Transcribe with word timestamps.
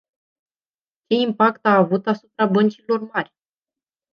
Ce 1.07 1.13
impact 1.15 1.61
a 1.65 1.75
avut 1.77 2.07
asupra 2.07 2.45
băncilor 2.45 3.09
mari? 3.13 3.33